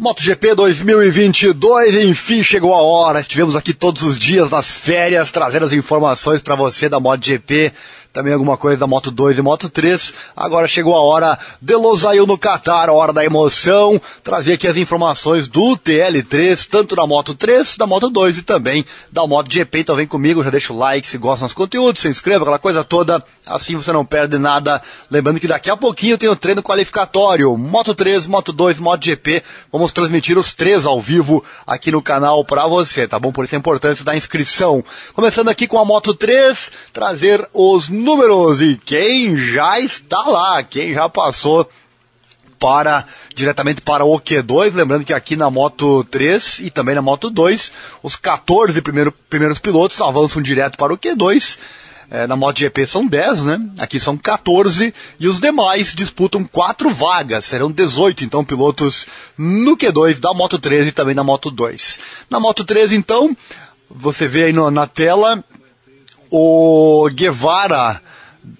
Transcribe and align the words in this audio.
MotoGP 0.00 0.54
2022, 0.54 1.94
enfim 1.96 2.42
chegou 2.42 2.74
a 2.74 2.80
hora. 2.80 3.20
Estivemos 3.20 3.54
aqui 3.54 3.74
todos 3.74 4.00
os 4.00 4.18
dias 4.18 4.48
nas 4.48 4.70
férias, 4.70 5.30
trazendo 5.30 5.66
as 5.66 5.74
informações 5.74 6.40
para 6.40 6.54
você 6.54 6.88
da 6.88 6.98
MotoGP 6.98 7.70
também 8.12 8.32
alguma 8.32 8.56
coisa 8.56 8.76
da 8.76 8.86
Moto 8.86 9.10
2 9.10 9.38
e 9.38 9.42
Moto 9.42 9.68
3. 9.68 10.14
Agora 10.36 10.66
chegou 10.66 10.96
a 10.96 11.00
hora 11.00 11.38
de 11.62 11.74
Losail 11.76 12.26
no 12.26 12.36
Qatar, 12.36 12.90
hora 12.90 13.12
da 13.12 13.24
emoção. 13.24 14.00
Trazer 14.22 14.54
aqui 14.54 14.66
as 14.66 14.76
informações 14.76 15.46
do 15.46 15.76
TL3, 15.76 16.66
tanto 16.68 16.96
da 16.96 17.06
Moto 17.06 17.34
3, 17.34 17.76
da 17.76 17.86
Moto 17.86 18.10
2 18.10 18.38
e 18.38 18.42
também 18.42 18.84
da 19.12 19.26
Moto 19.26 19.52
GP. 19.52 19.80
Então 19.80 19.94
vem 19.94 20.06
comigo, 20.06 20.42
já 20.42 20.50
deixa 20.50 20.72
o 20.72 20.78
like 20.78 21.08
se 21.08 21.18
gosta 21.18 21.44
dos 21.44 21.54
conteúdos, 21.54 22.02
se 22.02 22.08
inscreva, 22.08 22.42
aquela 22.42 22.58
coisa 22.58 22.82
toda. 22.82 23.24
Assim 23.48 23.76
você 23.76 23.92
não 23.92 24.04
perde 24.04 24.38
nada. 24.38 24.82
Lembrando 25.10 25.38
que 25.38 25.46
daqui 25.46 25.70
a 25.70 25.76
pouquinho 25.76 26.18
tem 26.18 26.28
o 26.28 26.36
treino 26.36 26.62
qualificatório. 26.62 27.56
Moto 27.56 27.94
3, 27.94 28.26
Moto 28.26 28.52
2, 28.52 28.78
Moto 28.80 29.04
GP. 29.04 29.42
Vamos 29.70 29.92
transmitir 29.92 30.36
os 30.36 30.52
três 30.52 30.84
ao 30.84 31.00
vivo 31.00 31.44
aqui 31.66 31.92
no 31.92 32.02
canal 32.02 32.44
para 32.44 32.66
você, 32.66 33.06
tá 33.06 33.18
bom? 33.18 33.30
Por 33.30 33.44
isso 33.44 33.54
a 33.54 33.58
importância 33.58 34.04
da 34.04 34.16
inscrição. 34.16 34.84
Começando 35.14 35.48
aqui 35.48 35.66
com 35.66 35.78
a 35.78 35.84
Moto 35.84 36.12
3, 36.14 36.72
trazer 36.92 37.48
os 37.52 37.88
números 38.00 38.60
e 38.60 38.76
quem 38.76 39.36
já 39.36 39.78
está 39.78 40.22
lá, 40.22 40.62
quem 40.62 40.92
já 40.94 41.08
passou 41.08 41.68
para 42.58 43.06
diretamente 43.34 43.80
para 43.80 44.04
o 44.04 44.20
Q2, 44.20 44.74
lembrando 44.74 45.04
que 45.04 45.14
aqui 45.14 45.34
na 45.34 45.50
Moto 45.50 46.04
3 46.04 46.60
e 46.60 46.70
também 46.70 46.94
na 46.94 47.00
Moto 47.00 47.30
2, 47.30 47.72
os 48.02 48.16
14 48.16 48.82
primeiro, 48.82 49.10
primeiros 49.10 49.58
pilotos 49.58 50.00
avançam 50.00 50.42
direto 50.42 50.76
para 50.76 50.92
o 50.92 50.98
Q2. 50.98 51.58
É, 52.12 52.26
na 52.26 52.34
MotoGP 52.34 52.86
são 52.88 53.06
10, 53.06 53.44
né? 53.44 53.60
Aqui 53.78 54.00
são 54.00 54.18
14 54.18 54.92
e 55.20 55.28
os 55.28 55.38
demais 55.38 55.94
disputam 55.94 56.44
quatro 56.44 56.92
vagas, 56.92 57.44
serão 57.44 57.70
18 57.70 58.24
então 58.24 58.44
pilotos 58.44 59.06
no 59.38 59.76
Q2 59.76 60.18
da 60.18 60.34
Moto 60.34 60.58
3 60.58 60.88
e 60.88 60.92
também 60.92 61.14
na 61.14 61.22
Moto 61.22 61.52
2. 61.52 62.00
Na 62.28 62.40
Moto 62.40 62.64
3 62.64 62.90
então, 62.90 63.36
você 63.88 64.26
vê 64.26 64.46
aí 64.46 64.52
no, 64.52 64.72
na 64.72 64.88
tela 64.88 65.44
o 66.30 67.08
Guevara, 67.12 68.00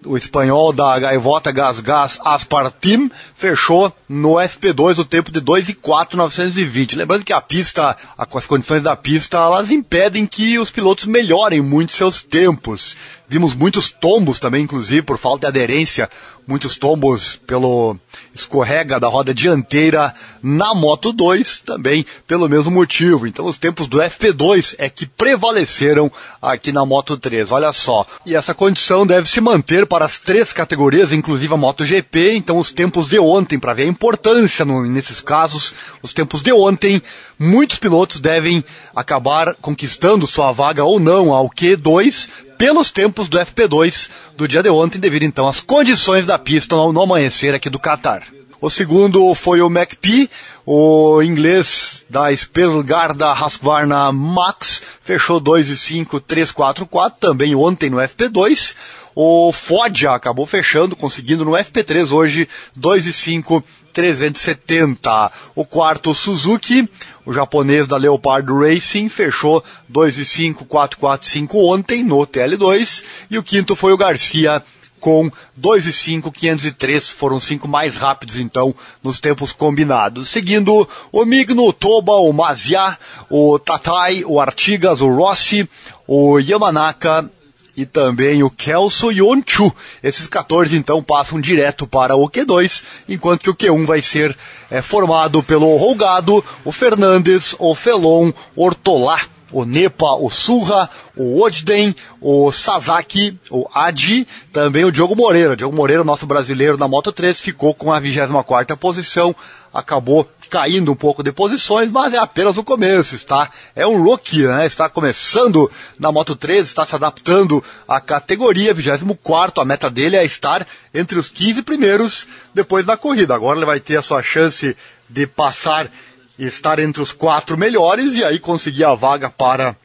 o 0.05 0.17
espanhol 0.17 0.73
da 0.73 0.99
Gaivota 0.99 1.53
Gas 1.53 1.81
Gas 1.81 2.19
Aspartim, 2.25 3.11
fechou 3.41 3.91
no 4.07 4.35
FP2 4.35 4.99
o 4.99 5.05
tempo 5.05 5.33
de 5.33 5.41
2 5.41 5.71
e 5.71 5.75
4 5.75 6.17
920. 6.17 6.95
Lembrando 6.95 7.25
que 7.25 7.33
a 7.33 7.41
pista, 7.41 7.97
as 8.19 8.47
condições 8.47 8.83
da 8.83 8.95
pista, 8.95 9.39
elas 9.39 9.71
impedem 9.71 10.27
que 10.27 10.59
os 10.59 10.71
pilotos 10.71 11.07
melhorem 11.07 11.63
muito 11.63 11.93
seus 11.93 12.23
tempos. 12.23 12.97
Vimos 13.27 13.55
muitos 13.55 13.91
tombos 13.91 14.39
também, 14.41 14.65
inclusive, 14.65 15.03
por 15.03 15.17
falta 15.17 15.43
de 15.43 15.47
aderência, 15.47 16.11
muitos 16.47 16.77
tombos 16.77 17.41
pelo 17.47 17.97
escorrega 18.35 18.99
da 18.99 19.07
roda 19.07 19.33
dianteira 19.33 20.13
na 20.43 20.75
Moto 20.75 21.13
2, 21.13 21.61
também 21.61 22.05
pelo 22.27 22.49
mesmo 22.49 22.73
motivo. 22.73 23.29
Então 23.29 23.47
os 23.47 23.57
tempos 23.57 23.87
do 23.87 23.99
FP2 23.99 24.75
é 24.79 24.91
que 24.91 25.07
prevaleceram 25.07 26.11
aqui 26.43 26.73
na 26.73 26.85
Moto 26.85 27.17
3, 27.17 27.53
olha 27.53 27.73
só. 27.73 28.05
E 28.27 28.35
essa 28.35 28.53
condição 28.53 29.07
deve 29.07 29.29
se 29.29 29.41
manter 29.41 29.87
para 29.87 30.05
as 30.05 30.19
três 30.19 30.53
categorias, 30.53 31.13
inclusive 31.13 31.55
a 31.55 31.57
MotoGP, 31.57 32.35
então 32.35 32.59
os 32.59 32.73
tempos 32.73 33.07
de 33.07 33.21
ontem, 33.31 33.59
para 33.59 33.73
ver 33.73 33.84
a 33.84 33.86
importância 33.86 34.64
no, 34.64 34.84
nesses 34.84 35.20
casos, 35.20 35.75
os 36.03 36.12
tempos 36.12 36.42
de 36.42 36.53
ontem, 36.53 37.00
muitos 37.39 37.78
pilotos 37.78 38.20
devem 38.20 38.64
acabar 38.95 39.55
conquistando 39.55 40.27
sua 40.27 40.53
vaga 40.53 40.84
ou 40.84 40.98
não 40.98 41.33
ao 41.33 41.48
Q2 41.48 42.28
pelos 42.59 42.91
tempos 42.91 43.28
do 43.28 43.39
FP2 43.39 44.11
do 44.37 44.47
dia 44.47 44.62
de 44.62 44.69
ontem, 44.69 44.98
devido 44.98 45.22
então 45.22 45.48
às 45.48 45.61
condições 45.61 46.27
da 46.27 46.39
pista 46.39 46.77
no, 46.77 46.92
no 46.92 47.03
amanhecer 47.03 47.55
aqui 47.55 47.70
do 47.70 47.78
Qatar. 47.78 48.22
O 48.61 48.69
segundo 48.69 49.34
foi 49.34 49.62
o 49.62 49.70
McP, 49.70 50.28
o 50.67 51.22
inglês 51.22 52.05
da 52.11 52.31
Sperlgarda 52.37 53.33
Husqvarna 53.33 54.12
Max, 54.12 54.83
fechou 55.00 55.41
2 55.41 55.69
e 55.69 55.77
5, 55.78 56.20
3, 56.20 56.50
4, 56.50 56.84
4, 56.84 57.19
também 57.19 57.55
ontem 57.55 57.89
no 57.89 57.97
FP2. 57.97 58.75
O 59.15 59.53
Foggia 59.53 60.12
acabou 60.12 60.47
fechando, 60.47 60.94
conseguindo 60.94 61.44
no 61.44 61.53
FP3 61.53 62.10
hoje 62.12 62.48
2 62.76 63.06
e 63.06 63.12
5, 63.12 63.65
370. 63.93 65.32
O 65.54 65.65
quarto 65.65 66.15
Suzuki, 66.15 66.88
o 67.26 67.32
japonês 67.32 67.87
da 67.87 67.97
Leopard 67.97 68.50
Racing, 68.53 69.09
fechou 69.09 69.62
2 69.88 70.19
e 70.19 70.25
5, 70.25 70.65
4, 70.65 70.99
4, 70.99 71.28
5 71.28 71.59
ontem 71.59 72.04
no 72.04 72.26
TL2. 72.26 73.04
E 73.31 73.38
o 73.38 73.43
quinto 73.43 73.75
foi 73.75 73.93
o 73.93 73.97
Garcia 73.97 74.62
com 75.00 75.31
2 75.56 75.87
e 75.87 75.93
5, 75.93 76.31
503, 76.31 77.09
foram 77.09 77.41
cinco 77.41 77.66
mais 77.66 77.97
rápidos 77.97 78.38
então 78.38 78.75
nos 79.03 79.19
tempos 79.19 79.50
combinados. 79.50 80.28
Seguindo 80.28 80.87
o 81.10 81.25
Migno, 81.25 81.66
o 81.66 81.72
Toba, 81.72 82.12
o 82.12 82.32
Mazia, 82.32 82.99
o 83.31 83.59
Tatai, 83.59 84.22
o 84.26 84.38
Artigas, 84.38 85.00
o 85.00 85.09
Rossi, 85.09 85.69
o 86.06 86.38
Yamanaka 86.38 87.31
e 87.76 87.86
também 87.86 88.42
o 88.42 88.50
Kelso 88.50 89.10
e 89.12 89.22
o 89.22 89.28
Onchu. 89.28 89.72
Esses 90.03 90.26
14 90.26 90.76
então 90.76 91.03
passam 91.03 91.41
direto 91.41 91.86
para 91.86 92.16
o 92.16 92.28
Q2, 92.28 92.82
enquanto 93.08 93.41
que 93.42 93.50
o 93.50 93.54
Q1 93.54 93.86
vai 93.86 94.03
ser 94.03 94.36
é, 94.70 94.82
formado 94.82 95.42
pelo 95.42 95.76
Rolgado, 95.76 96.44
o 96.64 96.72
Fernandes, 96.72 97.54
o 97.58 97.75
Felon, 97.75 98.32
o 98.54 98.64
Ortolá, 98.64 99.20
o 99.53 99.64
Nepa, 99.64 100.14
o 100.14 100.31
Surra, 100.31 100.88
o 101.16 101.42
Odden, 101.42 101.94
o 102.20 102.53
Sasaki, 102.53 103.38
o 103.50 103.69
Adi, 103.75 104.26
também 104.52 104.84
o 104.84 104.92
Diogo 104.92 105.16
Moreira. 105.16 105.56
Diogo 105.56 105.75
Moreira, 105.75 106.04
nosso 106.04 106.26
brasileiro 106.26 106.76
na 106.76 106.87
Moto 106.87 107.12
3, 107.12 107.41
ficou 107.41 107.75
com 107.75 107.92
a 107.92 107.98
24 107.98 108.76
posição, 108.76 109.34
acabou 109.72 110.28
caindo 110.50 110.91
um 110.91 110.97
pouco 110.97 111.22
de 111.22 111.33
posições, 111.33 111.91
mas 111.91 112.12
é 112.12 112.19
apenas 112.19 112.56
o 112.56 112.65
começo, 112.65 113.15
está? 113.15 113.49
É 113.75 113.87
um 113.87 114.03
rookie, 114.03 114.43
né? 114.47 114.66
Está 114.66 114.88
começando 114.88 115.71
na 115.99 116.11
Moto 116.11 116.34
3, 116.34 116.66
está 116.66 116.84
se 116.84 116.94
adaptando 116.94 117.62
à 117.87 118.00
categoria, 118.00 118.75
24 118.75 119.62
a 119.62 119.65
meta 119.65 119.88
dele 119.88 120.16
é 120.16 120.25
estar 120.25 120.66
entre 120.93 121.19
os 121.19 121.28
15 121.28 121.62
primeiros 121.62 122.27
depois 122.53 122.84
da 122.84 122.97
corrida. 122.97 123.34
Agora 123.34 123.59
ele 123.59 123.66
vai 123.66 123.78
ter 123.78 123.97
a 123.97 124.03
sua 124.03 124.22
chance 124.22 124.77
de 125.09 125.27
passar 125.27 125.91
estar 126.38 126.78
entre 126.78 127.03
os 127.03 127.12
quatro 127.12 127.56
melhores 127.56 128.15
e 128.17 128.25
aí 128.25 128.38
conseguir 128.38 128.84
a 128.84 128.94
vaga 128.94 129.28
para 129.28 129.77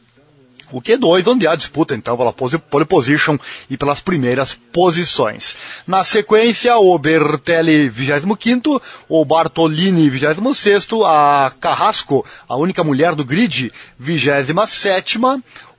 o 0.72 0.81
Q2, 0.81 1.28
onde 1.28 1.48
há 1.48 1.56
disputa 1.56 1.96
então 1.96 2.18
pela 2.18 2.34
pole 2.34 2.86
position 2.86 3.38
e 3.70 3.78
pelas 3.78 4.00
primeiras 4.00 4.58
posições. 4.72 5.58
Na 5.86 6.03
sequência, 6.03 6.78
o 6.78 6.98
Bertelli 6.98 7.90
25, 7.90 8.81
o 9.08 9.26
Bartolini 9.26 10.09
26, 10.09 10.88
a 11.06 11.52
Carrasco, 11.59 12.26
a 12.48 12.56
única 12.56 12.84
mulher 12.84 13.16
do 13.16 13.26
grid, 13.26 13.72
27, 14.00 15.20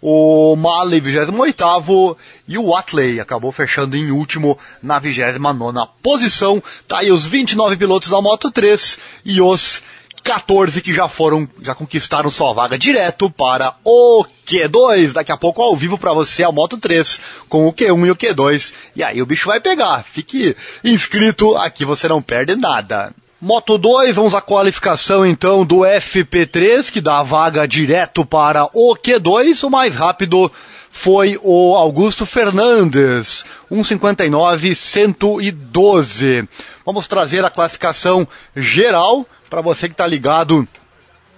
o 0.00 0.54
Malley 0.56 1.00
28 1.00 2.16
e 2.47 2.58
o 2.58 2.70
Watley 2.70 3.18
acabou 3.18 3.50
fechando 3.50 3.97
em 3.97 4.10
último 4.10 4.58
na 4.82 4.98
29 4.98 5.88
posição. 6.00 6.62
Tá 6.86 6.98
aí 6.98 7.10
os 7.10 7.24
29 7.24 7.76
pilotos 7.76 8.10
da 8.10 8.20
Moto 8.20 8.50
3 8.50 8.98
e 9.24 9.41
os 9.41 9.82
14 10.26 10.82
que 10.82 10.92
já 10.92 11.09
foram, 11.09 11.48
já 11.62 11.72
conquistaram 11.72 12.28
sua 12.32 12.53
vaga 12.53 12.76
direto 12.76 13.31
para 13.31 13.76
o 13.84 14.26
Q2. 14.44 15.12
Daqui 15.12 15.31
a 15.31 15.37
pouco 15.37 15.62
ao 15.62 15.76
vivo 15.76 15.97
para 15.97 16.12
você 16.12 16.42
a 16.42 16.50
Moto 16.50 16.76
3 16.76 17.20
com 17.48 17.69
o 17.69 17.72
Q1 17.72 18.06
e 18.06 18.10
o 18.10 18.16
Q2. 18.16 18.75
E 18.97 19.04
aí 19.04 19.22
o 19.22 19.26
bicho 19.26 19.47
vai 19.47 19.60
pegar. 19.60 20.03
Fique 20.03 20.56
inscrito, 20.82 21.56
aqui 21.56 21.84
você 21.84 22.09
não 22.09 22.20
perde 22.20 22.56
nada. 22.56 23.15
Moto 23.41 23.78
2, 23.78 24.16
vamos 24.16 24.34
à 24.34 24.41
qualificação 24.41 25.25
então 25.25 25.65
do 25.65 25.81
FP3, 25.81 26.91
que 26.91 27.00
dá 27.00 27.20
a 27.20 27.22
vaga 27.22 27.69
direto 27.69 28.26
para 28.26 28.65
o 28.72 28.97
Q2. 28.97 29.62
O 29.62 29.70
mais 29.70 29.94
rápido 29.94 30.50
foi 30.91 31.38
o 31.41 31.76
Augusto 31.76 32.26
Fernandes, 32.26 33.44
1,59, 33.70 34.75
112. 34.75 36.48
Vamos 36.84 37.06
trazer 37.06 37.44
a 37.44 37.50
classificação 37.50 38.26
geral 38.56 39.25
para 39.48 39.60
você 39.60 39.88
que 39.88 39.94
está 39.94 40.06
ligado 40.06 40.66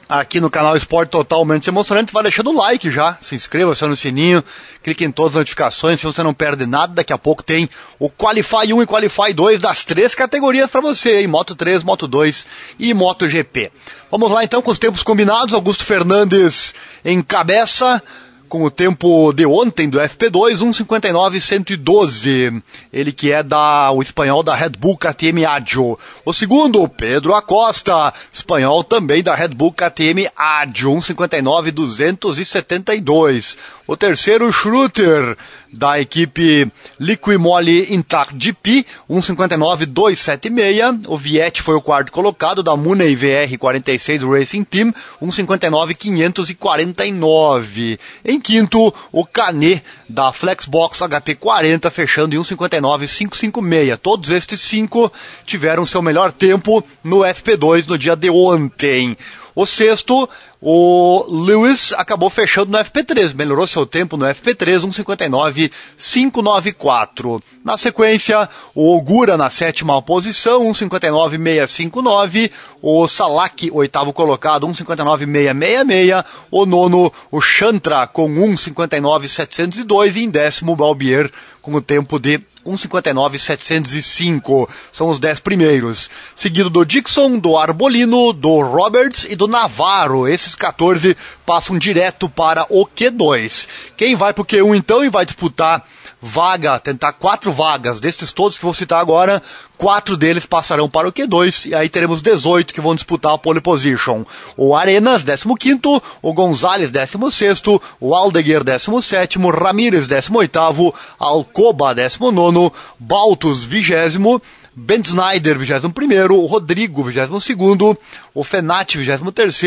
aqui 0.08 0.40
no 0.40 0.48
canal 0.48 0.74
Esporte 0.74 1.10
Totalmente 1.10 1.68
Emocionante, 1.68 2.12
vai 2.12 2.22
deixando 2.22 2.50
o 2.50 2.56
like 2.56 2.90
já, 2.90 3.18
se 3.20 3.34
inscreva, 3.34 3.72
acione 3.72 3.92
o 3.92 3.96
sininho, 3.96 4.42
clique 4.82 5.04
em 5.04 5.12
todas 5.12 5.34
as 5.34 5.40
notificações, 5.40 6.00
se 6.00 6.06
você 6.06 6.22
não 6.22 6.32
perde 6.32 6.64
nada, 6.64 6.94
daqui 6.94 7.12
a 7.12 7.18
pouco 7.18 7.42
tem 7.42 7.68
o 7.98 8.08
Qualify 8.08 8.72
1 8.72 8.82
e 8.82 8.86
Qualify 8.86 9.34
2 9.34 9.60
das 9.60 9.84
três 9.84 10.14
categorias 10.14 10.70
para 10.70 10.80
você, 10.80 11.20
hein? 11.20 11.26
Moto 11.26 11.54
3, 11.54 11.82
Moto 11.82 12.08
2 12.08 12.46
e 12.78 12.94
Moto 12.94 13.28
GP. 13.28 13.70
Vamos 14.10 14.30
lá 14.30 14.42
então 14.42 14.62
com 14.62 14.70
os 14.70 14.78
tempos 14.78 15.02
combinados, 15.02 15.52
Augusto 15.52 15.84
Fernandes 15.84 16.74
em 17.04 17.20
cabeça, 17.20 18.02
com 18.48 18.64
o 18.64 18.70
tempo 18.70 19.32
de 19.32 19.46
ontem 19.46 19.88
do 19.88 20.00
FP2, 20.00 20.56
1,59,112. 20.56 22.60
Ele 22.92 23.12
que 23.12 23.30
é 23.30 23.40
da, 23.42 23.92
o 23.92 24.02
espanhol 24.02 24.42
da 24.42 24.56
Red 24.56 24.70
Bull 24.70 24.96
KTM 24.96 25.46
Adjo. 25.46 25.96
O 26.24 26.32
segundo, 26.32 26.88
Pedro 26.88 27.34
Acosta, 27.34 28.12
espanhol 28.32 28.82
também 28.82 29.22
da 29.22 29.34
Red 29.34 29.48
Bull 29.48 29.72
KTM 29.72 30.30
Adjo, 30.36 30.92
1,59,272. 30.92 33.58
O 33.90 33.96
terceiro, 33.96 34.52
Schroeter, 34.52 35.34
da 35.72 35.98
equipe 35.98 36.70
Liquimoli 37.00 37.94
Intact 37.94 38.36
GP, 38.38 38.84
159.276. 39.10 41.06
O 41.08 41.16
Viet 41.16 41.62
foi 41.62 41.74
o 41.74 41.80
quarto 41.80 42.12
colocado, 42.12 42.62
da 42.62 42.76
Muney 42.76 43.16
VR 43.16 43.56
46 43.58 44.24
Racing 44.24 44.64
Team, 44.64 44.92
159.549. 45.22 47.98
Em 48.26 48.38
quinto, 48.38 48.92
o 49.10 49.24
Canet, 49.24 49.82
da 50.06 50.34
Flexbox 50.34 51.00
HP 51.00 51.36
40, 51.36 51.90
fechando 51.90 52.36
em 52.36 52.40
159.556. 52.40 53.96
Todos 53.96 54.30
estes 54.30 54.60
cinco 54.60 55.10
tiveram 55.46 55.86
seu 55.86 56.02
melhor 56.02 56.30
tempo 56.30 56.84
no 57.02 57.20
FP2 57.20 57.86
no 57.86 57.96
dia 57.96 58.14
de 58.14 58.28
ontem. 58.28 59.16
O 59.58 59.66
sexto, 59.66 60.28
o 60.60 61.24
Lewis 61.28 61.92
acabou 61.92 62.28
fechando 62.28 62.72
no 62.72 62.78
FP3, 62.78 63.32
melhorou 63.32 63.64
seu 63.66 63.86
tempo 63.86 64.16
no 64.16 64.24
FP3, 64.24 64.80
1,59,594. 64.88 67.40
Na 67.64 67.78
sequência, 67.78 68.48
o 68.74 68.96
Ogura 68.96 69.36
na 69.36 69.50
sétima 69.50 70.02
posição, 70.02 70.68
1,59,659. 70.72 72.50
O 72.82 73.06
Salak, 73.06 73.70
oitavo 73.72 74.12
colocado, 74.12 74.66
1,59,666. 74.66 76.24
O 76.50 76.66
nono, 76.66 77.12
o 77.30 77.40
Chantra, 77.40 78.08
com 78.08 78.28
1,59,702. 78.28 80.16
E 80.16 80.24
em 80.24 80.30
décimo, 80.30 80.72
o 80.72 80.76
Balbier, 80.76 81.30
com 81.62 81.72
o 81.74 81.80
tempo 81.80 82.18
de 82.18 82.40
1,59,705. 82.68 84.68
São 84.92 85.08
os 85.08 85.18
10 85.18 85.40
primeiros. 85.40 86.08
Seguido 86.36 86.70
do 86.70 86.84
Dixon, 86.84 87.38
do 87.38 87.56
Arbolino, 87.56 88.32
do 88.32 88.60
Roberts 88.60 89.26
e 89.28 89.34
do 89.34 89.48
Navarro. 89.48 90.28
Esses 90.28 90.54
14 90.54 91.16
passam 91.44 91.76
direto 91.78 92.28
para 92.28 92.66
o 92.68 92.86
Q2. 92.86 93.66
Quem 93.96 94.14
vai 94.14 94.32
para 94.32 94.42
o 94.42 94.46
Q1 94.46 94.76
então 94.76 95.04
e 95.04 95.08
vai 95.08 95.24
disputar 95.24 95.84
vaga, 96.20 96.78
tentar 96.78 97.12
quatro 97.12 97.52
vagas. 97.52 98.00
Desses 98.00 98.32
todos 98.32 98.58
que 98.58 98.64
vou 98.64 98.74
citar 98.74 99.00
agora, 99.00 99.42
quatro 99.76 100.16
deles 100.16 100.44
passarão 100.44 100.88
para 100.88 101.08
o 101.08 101.12
Q2 101.12 101.70
e 101.70 101.74
aí 101.74 101.88
teremos 101.88 102.20
18 102.20 102.74
que 102.74 102.80
vão 102.80 102.94
disputar 102.94 103.34
a 103.34 103.38
pole 103.38 103.60
position. 103.60 104.24
O 104.56 104.74
Arenas, 104.74 105.24
15 105.24 105.80
o 106.22 106.32
Gonzalez, 106.32 106.90
16 106.90 107.62
o 108.00 108.14
Aldeguer, 108.14 108.64
17 108.64 109.38
Ramírez, 109.38 110.06
18 110.06 110.94
Alcoba, 111.18 111.94
19 111.94 112.72
Baltus, 112.98 113.64
20 113.64 114.42
Ben 114.80 115.00
Snyder, 115.00 115.58
21 115.58 116.32
o 116.32 116.46
Rodrigo, 116.46 117.02
22 117.02 117.96
o 118.32 118.44
Fenati, 118.44 118.96
23 118.96 119.60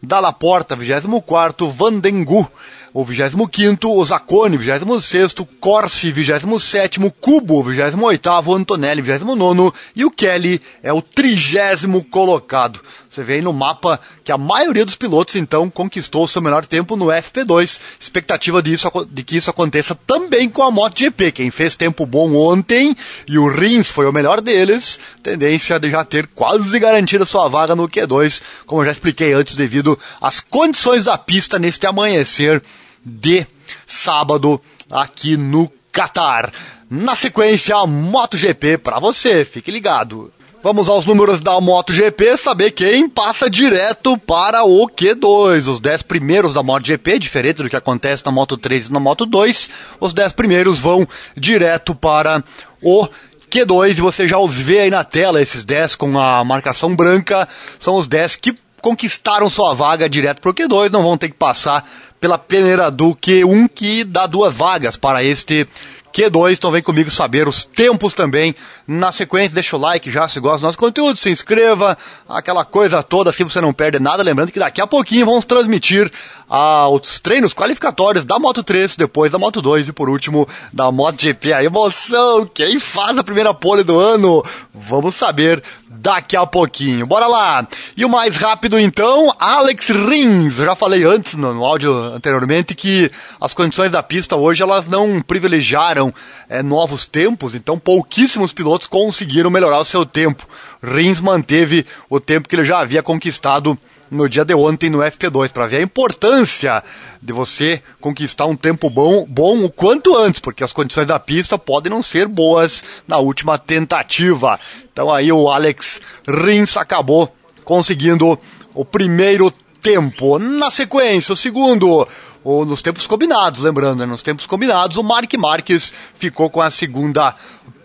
Dalla 0.00 0.32
Porta, 0.32 0.76
24 0.76 1.68
Vandengu, 1.68 2.48
o 2.94 3.04
25º, 3.04 3.90
o 3.90 4.04
Zacone, 4.04 4.58
26º, 4.58 5.46
Corsi, 5.58 6.12
27º, 6.12 7.12
Cubo, 7.20 7.64
28º, 7.64 8.56
Antonelli, 8.56 9.02
29º 9.02 9.72
e 9.96 10.04
o 10.04 10.10
Kelly 10.10 10.60
é 10.82 10.92
o 10.92 11.00
trigésimo 11.00 12.04
colocado. 12.04 12.80
Você 13.08 13.22
vê 13.22 13.34
aí 13.34 13.42
no 13.42 13.52
mapa 13.52 14.00
que 14.24 14.32
a 14.32 14.38
maioria 14.38 14.86
dos 14.86 14.94
pilotos, 14.94 15.36
então, 15.36 15.68
conquistou 15.68 16.24
o 16.24 16.28
seu 16.28 16.40
melhor 16.40 16.64
tempo 16.64 16.96
no 16.96 17.06
FP2. 17.06 17.78
Expectativa 18.00 18.62
disso, 18.62 18.88
de 19.10 19.22
que 19.22 19.36
isso 19.36 19.50
aconteça 19.50 19.94
também 19.94 20.48
com 20.48 20.62
a 20.62 20.70
MotoGP. 20.70 21.32
Quem 21.32 21.50
fez 21.50 21.76
tempo 21.76 22.06
bom 22.06 22.34
ontem 22.34 22.96
e 23.28 23.38
o 23.38 23.48
Rins 23.48 23.88
foi 23.88 24.06
o 24.06 24.12
melhor 24.12 24.40
deles, 24.40 24.98
tendência 25.22 25.78
de 25.78 25.90
já 25.90 26.04
ter 26.04 26.26
quase 26.28 26.78
garantida 26.78 27.26
sua 27.26 27.48
vaga 27.48 27.76
no 27.76 27.88
Q2, 27.88 28.42
como 28.64 28.80
eu 28.80 28.86
já 28.86 28.92
expliquei 28.92 29.34
antes, 29.34 29.54
devido 29.54 29.98
às 30.20 30.40
condições 30.40 31.04
da 31.04 31.18
pista 31.18 31.58
neste 31.58 31.86
amanhecer 31.86 32.62
de 33.04 33.46
sábado 33.86 34.60
aqui 34.90 35.36
no 35.36 35.70
Qatar. 35.92 36.52
Na 36.90 37.16
sequência, 37.16 37.76
a 37.76 37.86
MotoGP 37.86 38.78
para 38.78 39.00
você, 39.00 39.44
fique 39.44 39.70
ligado. 39.70 40.32
Vamos 40.62 40.88
aos 40.88 41.04
números 41.04 41.40
da 41.40 41.60
MotoGP, 41.60 42.36
saber 42.36 42.70
quem 42.70 43.08
passa 43.08 43.50
direto 43.50 44.16
para 44.16 44.62
o 44.62 44.88
Q2. 44.88 45.66
Os 45.66 45.80
10 45.80 46.04
primeiros 46.04 46.54
da 46.54 46.62
MotoGP, 46.62 47.18
diferente 47.18 47.64
do 47.64 47.68
que 47.68 47.74
acontece 47.74 48.24
na 48.24 48.30
Moto 48.30 48.56
3 48.56 48.86
e 48.86 48.92
na 48.92 49.00
Moto 49.00 49.26
2, 49.26 49.70
os 49.98 50.14
10 50.14 50.34
primeiros 50.34 50.78
vão 50.78 51.04
direto 51.36 51.96
para 51.96 52.44
o 52.80 53.08
Q2 53.50 53.98
e 53.98 54.00
você 54.00 54.28
já 54.28 54.38
os 54.38 54.54
vê 54.54 54.80
aí 54.80 54.90
na 54.90 55.02
tela, 55.02 55.42
esses 55.42 55.64
10 55.64 55.96
com 55.96 56.16
a 56.16 56.44
marcação 56.44 56.94
branca, 56.94 57.48
são 57.78 57.96
os 57.96 58.06
10 58.06 58.36
que 58.36 58.54
conquistaram 58.82 59.48
sua 59.48 59.72
vaga 59.72 60.08
direto 60.08 60.40
para 60.40 60.50
o 60.50 60.54
Q2, 60.54 60.90
não 60.90 61.02
vão 61.02 61.16
ter 61.16 61.28
que 61.28 61.36
passar 61.36 61.88
pela 62.20 62.36
peneira 62.36 62.90
do 62.90 63.14
Q1 63.14 63.70
que 63.74 64.04
dá 64.04 64.26
duas 64.26 64.54
vagas 64.54 64.96
para 64.96 65.24
este 65.24 65.66
Q2. 66.12 66.52
Então 66.52 66.70
vem 66.70 66.82
comigo 66.82 67.10
saber 67.10 67.48
os 67.48 67.64
tempos 67.64 68.12
também. 68.12 68.54
Na 68.86 69.12
sequência, 69.12 69.54
deixa 69.54 69.76
o 69.76 69.78
like 69.78 70.10
já 70.10 70.26
se 70.26 70.40
gosta 70.40 70.58
do 70.58 70.64
nosso 70.64 70.78
conteúdo, 70.78 71.16
se 71.16 71.30
inscreva, 71.30 71.96
aquela 72.28 72.64
coisa 72.64 73.02
toda, 73.02 73.30
assim 73.30 73.44
você 73.44 73.60
não 73.60 73.72
perde 73.72 73.98
nada. 74.00 74.22
Lembrando 74.22 74.50
que 74.50 74.58
daqui 74.58 74.80
a 74.80 74.86
pouquinho 74.86 75.26
vamos 75.26 75.44
transmitir 75.44 76.10
ah, 76.48 76.88
os 76.88 77.18
treinos 77.18 77.54
qualificatórios 77.54 78.24
da 78.24 78.38
Moto 78.38 78.62
3, 78.62 78.96
depois 78.96 79.32
da 79.32 79.38
Moto 79.38 79.62
2 79.62 79.88
e 79.88 79.92
por 79.92 80.10
último 80.10 80.46
da 80.72 80.90
MotoGP. 80.90 81.52
A 81.52 81.64
emoção! 81.64 82.44
Quem 82.52 82.78
faz 82.78 83.16
a 83.16 83.24
primeira 83.24 83.54
pole 83.54 83.82
do 83.82 83.98
ano? 83.98 84.42
Vamos 84.74 85.14
saber 85.14 85.62
daqui 85.88 86.36
a 86.36 86.44
pouquinho. 86.44 87.06
Bora 87.06 87.26
lá! 87.26 87.66
E 87.96 88.04
o 88.04 88.08
mais 88.08 88.36
rápido 88.36 88.78
então, 88.78 89.32
Alex 89.38 89.88
Rins. 89.88 90.56
Já 90.56 90.74
falei 90.74 91.04
antes 91.04 91.34
no, 91.34 91.54
no 91.54 91.64
áudio 91.64 91.94
anteriormente 92.14 92.74
que 92.74 93.10
as 93.40 93.54
condições 93.54 93.90
da 93.92 94.02
pista 94.02 94.36
hoje 94.36 94.62
elas 94.62 94.88
não 94.88 95.22
privilegiaram 95.22 96.12
é, 96.48 96.62
novos 96.62 97.06
tempos, 97.06 97.54
então 97.54 97.78
pouquíssimos 97.78 98.52
pilotos 98.52 98.71
conseguiram 98.78 99.50
melhorar 99.50 99.78
o 99.78 99.84
seu 99.84 100.04
tempo. 100.04 100.48
Rins 100.82 101.20
manteve 101.20 101.86
o 102.08 102.18
tempo 102.18 102.48
que 102.48 102.56
ele 102.56 102.64
já 102.64 102.80
havia 102.80 103.02
conquistado 103.02 103.78
no 104.12 104.28
dia 104.28 104.44
de 104.44 104.54
ontem 104.54 104.90
no 104.90 104.98
FP2, 104.98 105.48
para 105.48 105.66
ver 105.66 105.78
a 105.78 105.82
importância 105.82 106.84
de 107.20 107.32
você 107.32 107.82
conquistar 107.98 108.44
um 108.44 108.54
tempo 108.54 108.90
bom, 108.90 109.24
bom 109.26 109.64
o 109.64 109.70
quanto 109.70 110.14
antes, 110.14 110.38
porque 110.38 110.62
as 110.62 110.72
condições 110.72 111.06
da 111.06 111.18
pista 111.18 111.58
podem 111.58 111.90
não 111.90 112.02
ser 112.02 112.28
boas 112.28 112.84
na 113.08 113.16
última 113.16 113.56
tentativa. 113.56 114.60
Então 114.92 115.12
aí 115.12 115.32
o 115.32 115.48
Alex 115.48 115.98
Rins 116.28 116.76
acabou 116.76 117.34
conseguindo 117.64 118.38
o 118.74 118.84
primeiro 118.84 119.50
tempo. 119.80 120.38
Na 120.38 120.70
sequência, 120.70 121.32
o 121.32 121.36
segundo, 121.36 122.06
ou 122.44 122.66
nos 122.66 122.82
tempos 122.82 123.06
combinados, 123.06 123.60
lembrando, 123.60 124.00
né? 124.00 124.06
nos 124.06 124.22
tempos 124.22 124.46
combinados, 124.46 124.96
o 124.96 125.02
Mark 125.02 125.32
Marques 125.34 125.92
ficou 126.16 126.50
com 126.50 126.60
a 126.60 126.70
segunda 126.70 127.34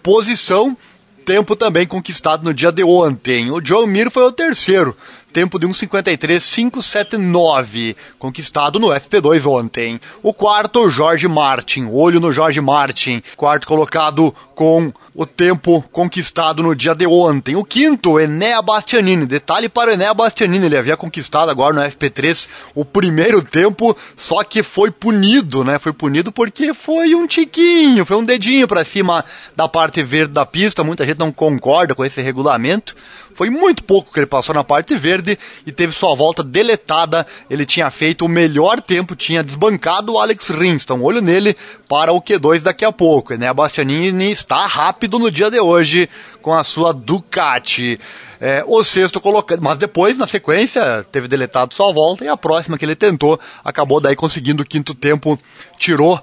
posição, 0.04 0.78
tempo 1.26 1.56
também 1.56 1.86
conquistado 1.86 2.44
no 2.44 2.54
dia 2.54 2.72
de 2.72 2.84
ontem. 2.84 3.52
O 3.52 3.60
John 3.60 3.86
Mir 3.86 4.10
foi 4.10 4.24
o 4.24 4.32
terceiro, 4.32 4.96
tempo 5.34 5.60
de 5.60 5.68
1,53,579, 5.68 7.96
conquistado 8.18 8.80
no 8.80 8.88
FP2 8.88 9.46
ontem. 9.46 10.00
O 10.24 10.34
quarto, 10.34 10.90
Jorge 10.90 11.28
Martin, 11.28 11.90
olho 11.92 12.20
no 12.20 12.32
Jorge 12.32 12.62
Martin, 12.62 13.22
quarto 13.36 13.68
colocado 13.68 14.34
com 14.56 14.94
o 15.18 15.26
tempo 15.26 15.84
conquistado 15.92 16.62
no 16.62 16.76
dia 16.76 16.94
de 16.94 17.08
ontem. 17.08 17.56
O 17.56 17.64
quinto, 17.64 18.20
Enea 18.20 18.62
Bastianini. 18.62 19.26
Detalhe 19.26 19.68
para 19.68 19.90
o 19.90 19.94
Enea 19.96 20.14
Bastianini, 20.14 20.68
ele 20.68 20.78
havia 20.78 20.96
conquistado 20.96 21.50
agora 21.50 21.74
no 21.74 21.82
FP3 21.82 22.48
o 22.76 22.86
primeiro 22.86 23.42
tempo, 23.42 23.98
só 24.16 24.44
que 24.44 24.62
foi 24.62 24.92
punido, 24.92 25.64
né? 25.64 25.80
Foi 25.80 25.92
punido 25.92 26.32
porque 26.32 26.72
foi 26.72 27.16
um 27.16 27.26
tiquinho, 27.26 28.06
foi 28.06 28.16
um 28.16 28.24
dedinho 28.24 28.68
para 28.68 28.86
cima 28.86 29.26
da 29.56 29.68
parte 29.68 30.04
verde 30.04 30.34
da 30.34 30.46
pista. 30.46 30.84
Muita 30.84 31.04
gente 31.04 31.18
não 31.18 31.32
concorda 31.32 31.96
com 31.96 32.06
esse 32.06 32.22
regulamento. 32.22 32.96
Foi 33.38 33.52
muito 33.52 33.84
pouco 33.84 34.12
que 34.12 34.20
ele 34.20 34.26
passou 34.26 34.56
na 34.56 34.64
parte 34.64 34.96
verde 34.96 35.38
e 35.64 35.72
teve 35.72 35.94
sua 35.94 36.16
volta 36.16 36.44
deletada. 36.44 37.26
Ele 37.48 37.68
tinha 37.68 37.88
feito 37.92 38.26
o 38.26 38.28
melhor 38.28 38.82
tempo, 38.82 39.16
tinha 39.16 39.44
desbancado 39.44 40.14
o 40.14 40.20
Alex 40.20 40.50
Rins. 40.50 40.82
Então, 40.82 41.04
olho 41.04 41.22
nele 41.22 41.56
para 41.88 42.12
o 42.12 42.20
Q2 42.20 42.62
daqui 42.62 42.84
a 42.84 42.92
pouco. 42.92 43.36
Né? 43.36 43.48
A 43.48 43.54
Bastianini 43.54 44.32
está 44.32 44.66
rápido 44.66 45.07
no 45.08 45.32
dia 45.32 45.50
de 45.50 45.60
hoje 45.60 46.10
com 46.42 46.54
a 46.54 46.64
sua 46.64 46.94
Ducati. 46.94 48.00
É, 48.40 48.64
o 48.68 48.84
sexto 48.84 49.20
colocando, 49.20 49.64
mas 49.64 49.78
depois, 49.78 50.18
na 50.18 50.28
sequência, 50.28 51.06
teve 51.12 51.28
deletado 51.28 51.74
sua 51.74 51.92
volta 51.92 52.24
e 52.24 52.28
a 52.28 52.38
próxima 52.38 52.78
que 52.78 52.86
ele 52.86 52.96
tentou 52.96 53.40
acabou 53.64 54.00
daí 54.00 54.16
conseguindo 54.16 54.62
o 54.62 54.66
quinto 54.66 54.94
tempo, 54.94 55.40
tirou 55.78 56.22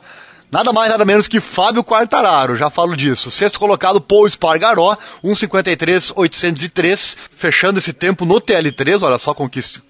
Nada 0.54 0.72
mais, 0.72 0.88
nada 0.88 1.04
menos 1.04 1.26
que 1.26 1.40
Fábio 1.40 1.82
Quartararo, 1.82 2.54
já 2.54 2.70
falo 2.70 2.96
disso. 2.96 3.28
Sexto 3.28 3.58
colocado, 3.58 4.00
Paul 4.00 4.30
Spargaró, 4.30 4.96
1,53,803, 5.24 7.16
fechando 7.32 7.80
esse 7.80 7.92
tempo 7.92 8.24
no 8.24 8.40
TL3, 8.40 9.02
olha 9.02 9.18
só, 9.18 9.34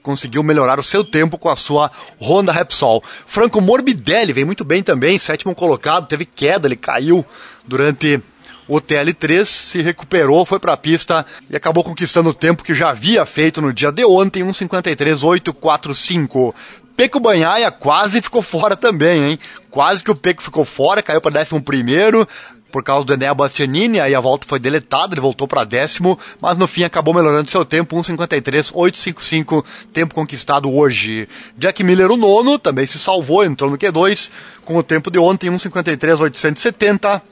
conseguiu 0.03 0.43
melhorar 0.43 0.81
o 0.81 0.83
seu 0.83 1.05
tempo 1.05 1.37
com 1.37 1.51
a 1.51 1.57
sua 1.57 1.91
Honda 2.19 2.51
Repsol. 2.51 3.05
Franco 3.27 3.61
Morbidelli 3.61 4.33
vem 4.33 4.47
muito 4.47 4.65
bem 4.65 4.83
também, 4.83 5.19
sétimo 5.19 5.55
colocado, 5.55 6.09
teve 6.09 6.25
queda, 6.25 6.67
ele 6.67 6.77
caiu 6.77 7.27
durante 7.67 8.23
o 8.67 8.81
TL3 8.81 9.45
se 9.45 9.83
recuperou, 9.83 10.47
foi 10.47 10.59
para 10.59 10.73
a 10.73 10.77
pista 10.77 11.25
e 11.51 11.57
acabou 11.57 11.85
conquistando 11.85 12.31
o 12.31 12.35
tempo 12.35 12.65
que 12.65 12.75
já 12.75 12.91
havia 12.91 13.25
feito 13.27 13.61
no 13.61 13.73
dia 13.73 13.93
de 13.93 14.05
ontem, 14.05 14.43
1:53.845. 14.43 16.55
Peco 16.97 17.19
Banhaia 17.19 17.73
quase 17.73 18.23
ficou 18.23 18.41
fora 18.41 18.77
também, 18.77 19.31
hein? 19.31 19.39
Quase 19.71 20.05
que 20.05 20.11
o 20.11 20.15
Peco 20.15 20.43
ficou 20.43 20.65
fora, 20.65 21.03
caiu 21.03 21.21
para 21.21 21.41
11 21.41 21.61
primeiro 21.61 22.27
por 22.75 22.83
causa 22.83 23.07
do 23.07 23.15
Enea 23.15 23.33
Bastianini, 23.33 24.01
aí 24.01 24.17
a 24.17 24.19
volta 24.19 24.49
foi 24.49 24.59
deletada, 24.59 25.15
ele 25.15 25.21
voltou 25.21 25.47
para 25.47 25.63
décimo, 25.63 26.19
mas 26.41 26.59
no 26.59 26.67
fim 26.67 26.83
acabou 26.83 27.15
melhorando 27.15 27.49
seu 27.49 27.65
tempo, 27.65 27.95
1,53, 27.95 28.73
8,55, 28.73 29.65
tempo 29.93 30.13
conquistado 30.13 30.69
hoje. 30.69 31.29
Jack 31.57 31.85
Miller, 31.85 32.11
o 32.11 32.17
nono, 32.17 32.59
também 32.59 32.85
se 32.85 32.99
salvou, 32.99 33.45
entrou 33.45 33.71
no 33.71 33.79
Q2, 33.79 34.29
com 34.65 34.77
o 34.77 34.83
tempo 34.83 35.09
de 35.09 35.21
ontem, 35.21 35.53
1,53, 35.53 36.19
870. 36.19 37.23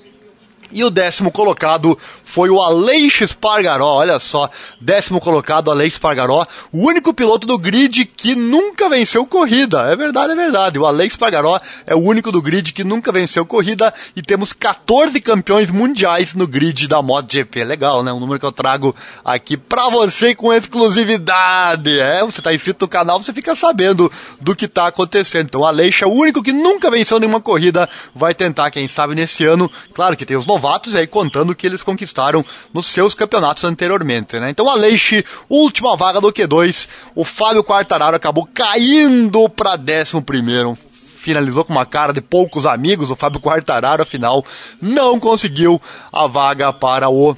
E 0.72 0.82
o 0.82 0.90
décimo 0.90 1.30
colocado 1.30 1.98
foi 2.24 2.48
o 2.48 2.62
Aleix 2.62 3.20
Espargaró, 3.20 3.96
olha 3.96 4.18
só, 4.18 4.48
décimo 4.80 5.20
colocado 5.20 5.70
Aleix 5.70 5.94
Espargaró, 5.94 6.46
o 6.72 6.86
único 6.86 7.12
piloto 7.12 7.46
do 7.46 7.58
grid 7.58 8.06
que 8.06 8.34
nunca 8.34 8.88
venceu 8.88 9.26
corrida. 9.26 9.82
É 9.82 9.96
verdade, 9.96 10.32
é 10.32 10.36
verdade. 10.36 10.78
O 10.78 10.86
Aleix 10.86 11.12
Espargaró 11.12 11.60
é 11.86 11.94
o 11.94 11.98
único 11.98 12.32
do 12.32 12.40
grid 12.40 12.72
que 12.72 12.84
nunca 12.84 13.12
venceu 13.12 13.44
corrida 13.44 13.92
e 14.16 14.22
temos 14.22 14.52
14 14.52 15.20
campeões 15.20 15.70
mundiais 15.70 16.34
no 16.34 16.46
grid 16.46 16.88
da 16.88 17.02
MotoGP. 17.02 17.64
Legal, 17.64 18.02
né? 18.02 18.12
Um 18.12 18.20
número 18.20 18.40
que 18.40 18.46
eu 18.46 18.52
trago 18.52 18.96
aqui 19.24 19.56
pra 19.56 19.90
você 19.90 20.34
com 20.34 20.52
exclusividade. 20.52 22.00
É, 22.00 22.22
você 22.22 22.40
tá 22.40 22.54
inscrito 22.54 22.84
no 22.84 22.88
canal, 22.88 23.22
você 23.22 23.32
fica 23.32 23.54
sabendo 23.54 24.10
do 24.40 24.56
que 24.56 24.66
tá 24.66 24.86
acontecendo. 24.86 25.46
Então, 25.46 25.60
o 25.60 25.66
Aleix 25.66 26.00
é 26.02 26.06
o 26.06 26.12
único 26.12 26.42
que 26.42 26.52
nunca 26.52 26.90
venceu 26.90 27.20
nenhuma 27.20 27.40
corrida, 27.40 27.88
vai 28.14 28.34
tentar, 28.34 28.70
quem 28.70 28.88
sabe, 28.88 29.14
nesse 29.14 29.44
ano. 29.44 29.70
Claro 29.92 30.16
que 30.16 30.24
tem 30.24 30.36
os 30.36 30.46
novatos 30.62 30.94
aí 30.94 31.08
contando 31.08 31.50
o 31.50 31.54
que 31.56 31.66
eles 31.66 31.82
conquistaram 31.82 32.44
nos 32.72 32.86
seus 32.86 33.14
campeonatos 33.14 33.64
anteriormente, 33.64 34.38
né? 34.38 34.48
Então, 34.50 34.68
Aleixo, 34.68 35.22
última 35.48 35.96
vaga 35.96 36.20
do 36.20 36.32
Q2, 36.32 36.88
o 37.16 37.24
Fábio 37.24 37.64
Quartararo 37.64 38.14
acabou 38.14 38.48
caindo 38.54 39.48
para 39.48 39.72
11 39.72 40.20
primeiro, 40.24 40.78
finalizou 40.92 41.64
com 41.64 41.72
uma 41.72 41.84
cara 41.84 42.12
de 42.12 42.20
poucos 42.20 42.64
amigos, 42.64 43.10
o 43.10 43.16
Fábio 43.16 43.40
Quartararo, 43.40 44.02
afinal, 44.02 44.44
não 44.80 45.18
conseguiu 45.18 45.82
a 46.12 46.28
vaga 46.28 46.72
para 46.72 47.08
o 47.08 47.36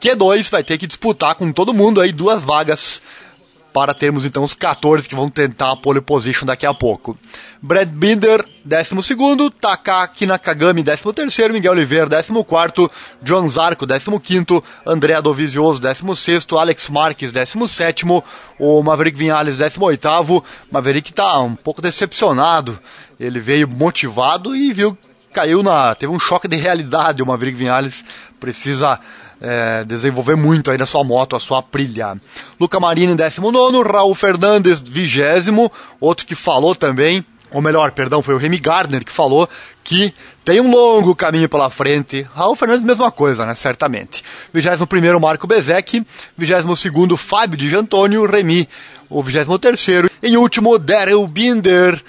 Q2, 0.00 0.50
vai 0.50 0.64
ter 0.64 0.78
que 0.78 0.86
disputar 0.86 1.34
com 1.34 1.52
todo 1.52 1.74
mundo 1.74 2.00
aí 2.00 2.10
duas 2.10 2.42
vagas 2.42 3.02
para 3.76 3.92
termos 3.92 4.24
então 4.24 4.42
os 4.42 4.54
14 4.54 5.06
que 5.06 5.14
vão 5.14 5.28
tentar 5.28 5.70
a 5.70 5.76
pole 5.76 6.00
position 6.00 6.46
daqui 6.46 6.64
a 6.64 6.72
pouco. 6.72 7.14
Brad 7.60 7.90
Binder, 7.90 8.42
12º, 8.66 9.52
Takaki 9.52 10.24
Nakagami, 10.24 10.82
13º, 10.82 11.52
Miguel 11.52 11.72
Oliveira, 11.72 12.06
14º, 12.08 12.90
John 13.22 13.46
Zarco, 13.46 13.86
15º, 13.86 14.64
André 14.86 15.20
Dovizioso, 15.20 15.78
16º, 15.82 16.58
Alex 16.58 16.88
Marques, 16.88 17.30
17º, 17.30 18.24
o 18.58 18.82
Maverick 18.82 19.18
Vinales, 19.18 19.58
18º, 19.58 20.42
Maverick 20.72 21.10
está 21.10 21.38
um 21.40 21.54
pouco 21.54 21.82
decepcionado, 21.82 22.80
ele 23.20 23.40
veio 23.40 23.68
motivado 23.68 24.56
e 24.56 24.72
viu 24.72 24.96
caiu 25.34 25.62
na. 25.62 25.94
teve 25.94 26.10
um 26.10 26.18
choque 26.18 26.48
de 26.48 26.56
realidade. 26.56 27.22
O 27.22 27.26
Maverick 27.26 27.58
Vinales 27.58 28.02
precisa 28.40 28.98
é, 29.40 29.84
desenvolver 29.84 30.36
muito 30.36 30.70
aí 30.70 30.78
na 30.78 30.86
sua 30.86 31.04
moto, 31.04 31.36
a 31.36 31.40
sua 31.40 31.58
Aprilia. 31.58 32.16
Luca 32.58 32.80
Marini, 32.80 33.14
19, 33.14 33.82
Raul 33.90 34.14
Fernandes, 34.14 34.80
20, 34.80 35.70
outro 36.00 36.26
que 36.26 36.34
falou 36.34 36.74
também. 36.74 37.24
Ou 37.52 37.62
melhor, 37.62 37.92
perdão, 37.92 38.20
foi 38.22 38.34
o 38.34 38.38
Remy 38.38 38.58
Gardner 38.58 39.04
que 39.04 39.12
falou 39.12 39.48
que 39.84 40.12
tem 40.44 40.60
um 40.60 40.70
longo 40.70 41.14
caminho 41.14 41.48
pela 41.48 41.70
frente. 41.70 42.26
Raul 42.34 42.56
Fernandes, 42.56 42.84
mesma 42.84 43.10
coisa, 43.10 43.46
né? 43.46 43.54
Certamente. 43.54 44.24
21 44.52 45.20
Marco 45.20 45.46
Bezek. 45.46 46.04
22 46.36 47.18
Fábio 47.18 47.56
de 47.56 47.74
Antônio. 47.74 48.26
Remy, 48.26 48.68
o 49.08 49.22
23 49.22 50.10
Em 50.22 50.36
último, 50.36 50.78
Daryl 50.78 51.26
Binder. 51.26 52.02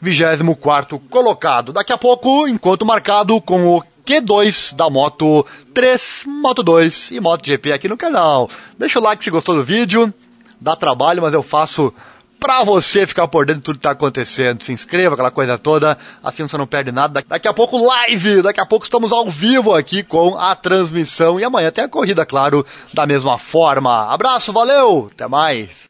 24 0.00 0.98
colocado. 1.10 1.72
Daqui 1.72 1.92
a 1.92 1.98
pouco, 1.98 2.46
enquanto 2.46 2.86
marcado 2.86 3.40
com 3.40 3.76
o 3.76 3.82
Q2 4.08 4.74
da 4.74 4.88
Moto 4.88 5.44
3, 5.74 6.24
Moto 6.26 6.62
2 6.62 7.10
e 7.10 7.20
Moto 7.20 7.44
GP 7.44 7.72
aqui 7.72 7.88
no 7.90 7.96
canal. 7.96 8.48
Deixa 8.78 8.98
o 8.98 9.02
like 9.02 9.22
se 9.22 9.28
gostou 9.28 9.54
do 9.54 9.62
vídeo. 9.62 10.12
Dá 10.58 10.74
trabalho, 10.74 11.20
mas 11.20 11.34
eu 11.34 11.42
faço 11.42 11.92
pra 12.40 12.64
você 12.64 13.06
ficar 13.06 13.28
por 13.28 13.44
dentro 13.44 13.60
de 13.60 13.64
tudo 13.64 13.76
que 13.76 13.82
tá 13.82 13.90
acontecendo. 13.90 14.62
Se 14.62 14.72
inscreva, 14.72 15.12
aquela 15.12 15.30
coisa 15.30 15.58
toda, 15.58 15.98
assim 16.24 16.42
você 16.42 16.56
não 16.56 16.66
perde 16.66 16.90
nada. 16.90 17.22
Daqui 17.28 17.46
a 17.46 17.52
pouco 17.52 17.76
live, 17.76 18.40
daqui 18.40 18.60
a 18.60 18.66
pouco 18.66 18.86
estamos 18.86 19.12
ao 19.12 19.28
vivo 19.28 19.74
aqui 19.74 20.02
com 20.02 20.38
a 20.38 20.54
transmissão 20.54 21.38
e 21.38 21.44
amanhã 21.44 21.70
tem 21.70 21.84
a 21.84 21.88
corrida, 21.88 22.24
claro, 22.24 22.64
da 22.94 23.06
mesma 23.06 23.36
forma. 23.36 24.10
Abraço, 24.10 24.54
valeu, 24.54 25.10
até 25.12 25.28
mais. 25.28 25.86